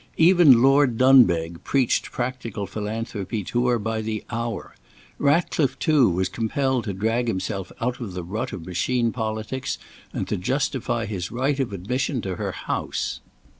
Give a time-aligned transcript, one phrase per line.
[0.17, 4.73] Even Lord Dunbeg preached practical philanthropy to her by the hour.
[5.19, 9.77] Ratcliffe, too, was compelled to drag himself out of the rut of machine politics,
[10.11, 13.19] and to justify his right of admission to her house.